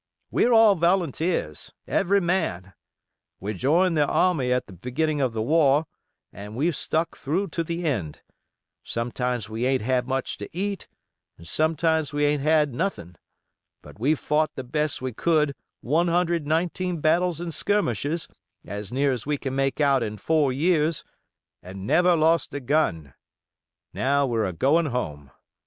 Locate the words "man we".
2.19-3.53